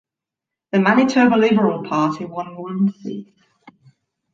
[0.71, 3.35] The Manitoba Liberal Party won one seat.